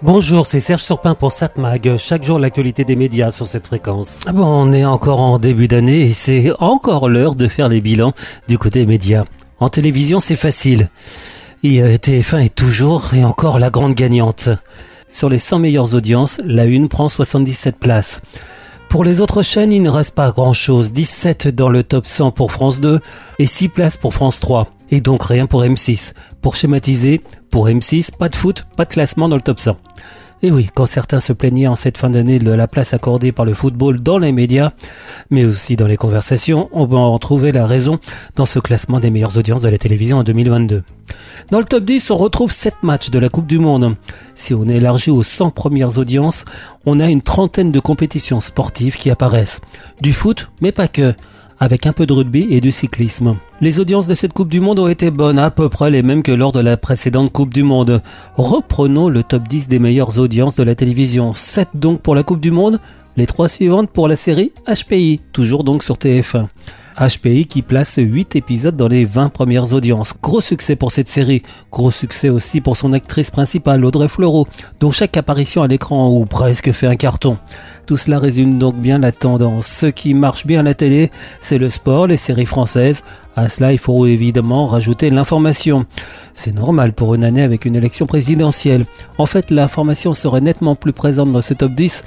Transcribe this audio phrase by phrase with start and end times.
[0.00, 1.96] Bonjour, c'est Serge Surpin pour SatMag.
[1.96, 4.20] Chaque jour, l'actualité des médias sur cette fréquence.
[4.26, 7.80] Ah bon, on est encore en début d'année et c'est encore l'heure de faire les
[7.80, 8.12] bilans
[8.46, 9.24] du côté médias.
[9.58, 10.88] En télévision, c'est facile.
[11.64, 14.50] Et euh, TF1 est toujours et encore la grande gagnante.
[15.10, 18.22] Sur les 100 meilleures audiences, la une prend 77 places.
[18.88, 20.92] Pour les autres chaînes, il ne reste pas grand chose.
[20.92, 23.00] 17 dans le top 100 pour France 2
[23.40, 24.68] et 6 places pour France 3.
[24.90, 26.14] Et donc rien pour M6.
[26.40, 29.76] Pour schématiser, pour M6, pas de foot, pas de classement dans le top 100.
[30.42, 33.44] Et oui, quand certains se plaignaient en cette fin d'année de la place accordée par
[33.44, 34.70] le football dans les médias,
[35.30, 37.98] mais aussi dans les conversations, on peut en trouver la raison
[38.36, 40.84] dans ce classement des meilleures audiences de la télévision en 2022.
[41.50, 43.96] Dans le top 10, on retrouve 7 matchs de la Coupe du Monde.
[44.36, 46.44] Si on élargit aux 100 premières audiences,
[46.86, 49.60] on a une trentaine de compétitions sportives qui apparaissent.
[50.00, 51.14] Du foot, mais pas que
[51.60, 53.36] avec un peu de rugby et du cyclisme.
[53.60, 56.22] Les audiences de cette Coupe du Monde ont été bonnes, à peu près les mêmes
[56.22, 58.02] que lors de la précédente Coupe du Monde.
[58.36, 61.32] Reprenons le top 10 des meilleures audiences de la télévision.
[61.32, 62.80] 7 donc pour la Coupe du Monde,
[63.16, 66.46] les 3 suivantes pour la série HPI, toujours donc sur TF1.
[66.98, 70.14] HPI qui place 8 épisodes dans les 20 premières audiences.
[70.20, 71.42] Gros succès pour cette série.
[71.70, 74.48] Gros succès aussi pour son actrice principale, Audrey Fleurot,
[74.80, 77.38] dont chaque apparition à l'écran ou presque fait un carton.
[77.86, 79.66] Tout cela résume donc bien la tendance.
[79.66, 83.04] Ce qui marche bien à la télé, c'est le sport, les séries françaises.
[83.36, 85.86] À cela, il faut évidemment rajouter l'information.
[86.34, 88.86] C'est normal pour une année avec une élection présidentielle.
[89.18, 92.02] En fait, l'information serait nettement plus présente dans ce top 10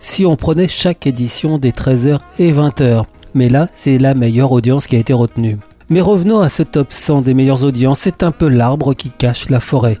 [0.00, 3.04] si on prenait chaque édition des 13h et 20h
[3.34, 5.58] mais là, c'est la meilleure audience qui a été retenue.
[5.90, 9.50] Mais revenons à ce top 100 des meilleures audiences, c'est un peu l'arbre qui cache
[9.50, 9.98] la forêt.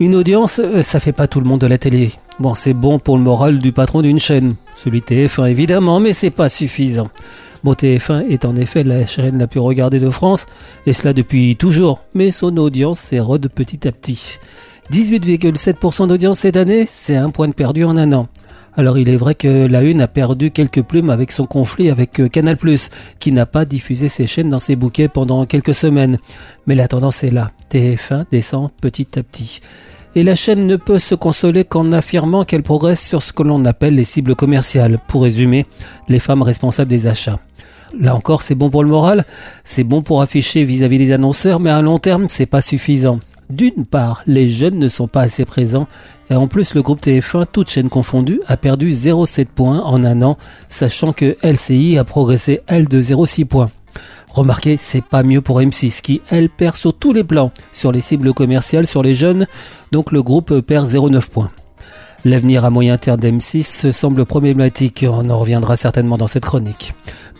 [0.00, 2.10] Une audience, euh, ça fait pas tout le monde de la télé.
[2.40, 6.30] Bon, c'est bon pour le moral du patron d'une chaîne, celui TF1 évidemment, mais c'est
[6.30, 7.08] pas suffisant.
[7.62, 10.46] Bon, TF1 est en effet la chaîne la plus regardée de France,
[10.86, 14.38] et cela depuis toujours, mais son audience s'érode petit à petit.
[14.92, 18.28] 18,7% d'audience cette année, c'est un point de perdu en un an.
[18.76, 22.20] Alors il est vrai que la Une a perdu quelques plumes avec son conflit avec
[22.20, 22.56] euh, Canal+,
[23.20, 26.18] qui n'a pas diffusé ses chaînes dans ses bouquets pendant quelques semaines.
[26.66, 27.52] Mais la tendance est là.
[27.70, 29.60] TF1 descend petit à petit.
[30.16, 33.64] Et la chaîne ne peut se consoler qu'en affirmant qu'elle progresse sur ce que l'on
[33.64, 35.66] appelle les cibles commerciales, pour résumer,
[36.08, 37.40] les femmes responsables des achats.
[37.98, 39.24] Là encore, c'est bon pour le moral,
[39.62, 43.20] c'est bon pour afficher vis-à-vis des annonceurs, mais à long terme, c'est pas suffisant.
[43.50, 45.86] D'une part, les jeunes ne sont pas assez présents,
[46.30, 50.22] et en plus le groupe TF1, toutes chaînes confondues, a perdu 0,7 points en un
[50.22, 50.38] an,
[50.68, 53.70] sachant que LCI a progressé elle de 0,6 points.
[54.28, 58.00] Remarquez, c'est pas mieux pour M6 qui, elle, perd sur tous les plans, sur les
[58.00, 59.46] cibles commerciales, sur les jeunes,
[59.92, 61.50] donc le groupe perd 0,9 points.
[62.26, 66.94] L'avenir à moyen terme d'M6 semble problématique, on en reviendra certainement dans cette chronique.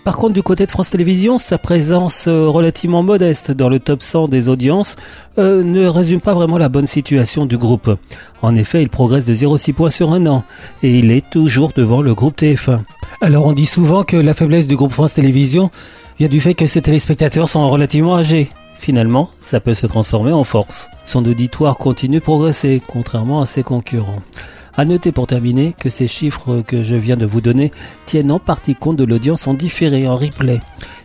[0.05, 4.03] Par contre, du côté de France Télévisions, sa présence euh, relativement modeste dans le top
[4.03, 4.97] 100 des audiences
[5.39, 7.97] euh, ne résume pas vraiment la bonne situation du groupe.
[8.43, 10.45] En effet, il progresse de 0,6 points sur un an
[10.83, 12.83] et il est toujours devant le groupe TF1.
[13.23, 15.71] Alors on dit souvent que la faiblesse du groupe France Télévisions
[16.19, 18.51] vient du fait que ses téléspectateurs sont relativement âgés.
[18.79, 20.91] Finalement, ça peut se transformer en force.
[21.05, 24.21] Son auditoire continue de progresser, contrairement à ses concurrents.
[24.77, 27.71] À noter pour terminer que ces chiffres que je viens de vous donner
[28.07, 30.61] tiennent en partie compte de l'audience en différé, en replay.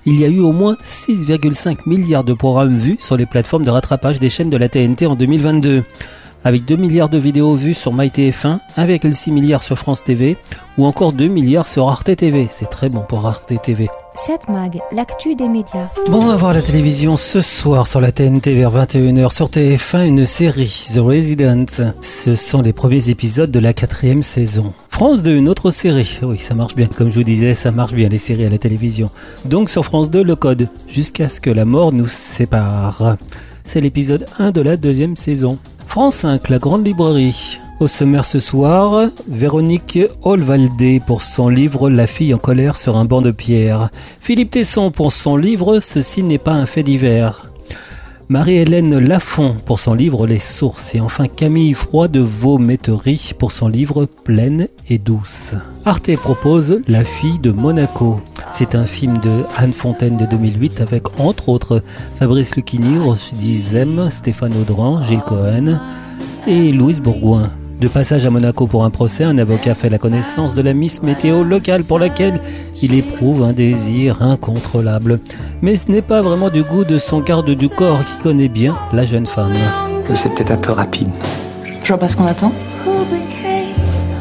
[0.05, 3.69] Il y a eu au moins 6,5 milliards de programmes vus sur les plateformes de
[3.69, 5.83] rattrapage des chaînes de la TNT en 2022
[6.43, 10.37] avec 2 milliards de vidéos vues sur MyTF1, 1,6 milliards sur France TV
[10.77, 12.47] ou encore 2 milliards sur Arte TV.
[12.49, 13.89] C'est très bon pour Arte TV.
[14.15, 15.87] 7 Mag, l'actu des médias.
[16.07, 20.07] Bon, on va voir la télévision ce soir sur la TNT vers 21h sur TF1
[20.07, 21.65] une série, The Resident.
[22.01, 24.73] Ce sont les premiers épisodes de la quatrième saison.
[24.89, 26.19] France 2, une autre série.
[26.21, 26.87] Oui, ça marche bien.
[26.87, 29.09] Comme je vous disais, ça marche bien les séries à la télévision.
[29.45, 30.67] Donc sur France 2, le code.
[30.87, 33.17] Jusqu'à ce que la mort nous sépare.
[33.63, 35.59] C'est l'épisode 1 de la deuxième saison.
[35.87, 37.59] France 5, la grande librairie.
[37.79, 43.05] Au sommaire ce soir, Véronique Olvalde pour son livre La fille en colère sur un
[43.05, 43.89] banc de pierre.
[44.19, 47.49] Philippe Tesson pour son livre Ceci n'est pas un fait divers.
[48.27, 53.69] Marie-Hélène Lafont pour son livre Les sources et enfin Camille Froid de Vauméterie pour son
[53.69, 55.55] livre Pleine et douce.
[55.85, 58.19] Arte propose La fille de Monaco.
[58.51, 61.81] C'est un film de Anne Fontaine de 2008 avec entre autres
[62.17, 65.79] Fabrice Lucchini, Rochdy Zem, Stéphane Audran, Gilles Cohen
[66.45, 67.49] et Louise Bourgoin.
[67.79, 71.01] De passage à Monaco pour un procès, un avocat fait la connaissance de la Miss
[71.01, 72.41] Météo locale pour laquelle
[72.81, 75.21] il éprouve un désir incontrôlable.
[75.61, 78.77] Mais ce n'est pas vraiment du goût de son garde du corps qui connaît bien
[78.91, 79.53] la jeune femme.
[80.13, 81.09] C'est peut-être un peu rapide.
[81.81, 82.51] Je vois pas ce qu'on attend.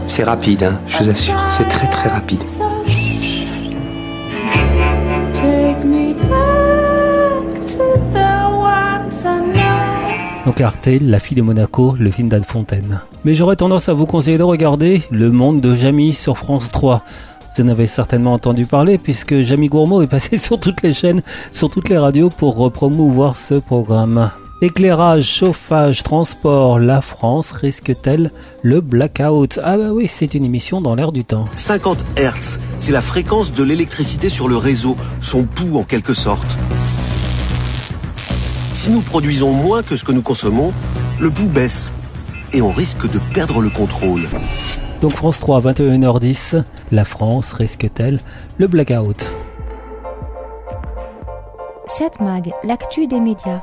[0.07, 1.35] C'est rapide, hein, je vous assure.
[1.51, 2.41] C'est très très rapide.
[10.49, 13.03] Donc Arte, La fille de Monaco, le film d'Anne Fontaine.
[13.27, 17.05] Mais j'aurais tendance à vous conseiller de regarder Le monde de Jamie sur France 3.
[17.55, 21.21] Vous en avez certainement entendu parler puisque Jamie Gourmaud est passé sur toutes les chaînes,
[21.53, 24.31] sur toutes les radios pour promouvoir ce programme.
[24.63, 28.31] Éclairage, chauffage, transport, la France risque-t-elle
[28.63, 29.61] le blackout?
[29.63, 31.47] Ah bah oui, c'est une émission dans l'air du temps.
[31.57, 36.57] 50 Hz, c'est la fréquence de l'électricité sur le réseau, son pouls en quelque sorte.
[38.79, 40.73] Si nous produisons moins que ce que nous consommons,
[41.19, 41.93] le pouls baisse
[42.53, 44.29] et on risque de perdre le contrôle.
[45.01, 48.21] Donc France 3, 21h10, la France risque-t-elle
[48.57, 49.35] le blackout?
[51.89, 53.63] 7 Mag, l'actu des médias.